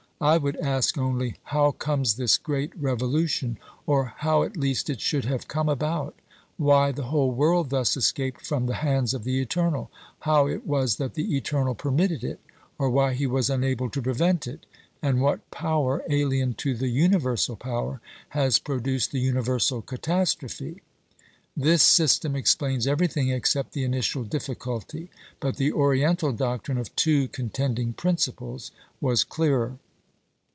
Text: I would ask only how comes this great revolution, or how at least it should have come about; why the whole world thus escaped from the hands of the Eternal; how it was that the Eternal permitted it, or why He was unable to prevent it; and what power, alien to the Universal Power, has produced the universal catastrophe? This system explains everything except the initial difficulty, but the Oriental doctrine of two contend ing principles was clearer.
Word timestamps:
I 0.23 0.37
would 0.37 0.57
ask 0.57 0.99
only 0.99 1.37
how 1.45 1.71
comes 1.71 2.13
this 2.13 2.37
great 2.37 2.79
revolution, 2.79 3.57
or 3.87 4.13
how 4.17 4.43
at 4.43 4.55
least 4.55 4.87
it 4.87 5.01
should 5.01 5.25
have 5.25 5.47
come 5.47 5.67
about; 5.67 6.13
why 6.57 6.91
the 6.91 7.05
whole 7.05 7.31
world 7.31 7.71
thus 7.71 7.97
escaped 7.97 8.45
from 8.45 8.67
the 8.67 8.75
hands 8.85 9.15
of 9.15 9.23
the 9.23 9.41
Eternal; 9.41 9.89
how 10.19 10.45
it 10.45 10.67
was 10.67 10.97
that 10.97 11.15
the 11.15 11.35
Eternal 11.35 11.73
permitted 11.73 12.23
it, 12.23 12.39
or 12.77 12.87
why 12.91 13.15
He 13.15 13.25
was 13.25 13.49
unable 13.49 13.89
to 13.89 13.99
prevent 13.99 14.45
it; 14.45 14.67
and 15.01 15.21
what 15.21 15.49
power, 15.49 16.03
alien 16.07 16.53
to 16.53 16.75
the 16.75 16.89
Universal 16.89 17.55
Power, 17.55 17.99
has 18.29 18.59
produced 18.59 19.11
the 19.11 19.19
universal 19.21 19.81
catastrophe? 19.81 20.83
This 21.57 21.81
system 21.81 22.35
explains 22.35 22.85
everything 22.85 23.29
except 23.29 23.73
the 23.73 23.85
initial 23.85 24.23
difficulty, 24.23 25.09
but 25.39 25.57
the 25.57 25.73
Oriental 25.73 26.31
doctrine 26.31 26.77
of 26.77 26.95
two 26.95 27.27
contend 27.29 27.79
ing 27.79 27.93
principles 27.93 28.69
was 28.99 29.23
clearer. 29.23 29.79